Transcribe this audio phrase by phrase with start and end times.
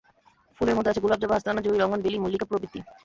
[0.57, 2.79] ফুলের মধ্যে আছে গোলাপ, জবা, হাসনাহেনা, জুঁই, রঙ্গন, বেলি, মল্লিকা প্রভৃতি।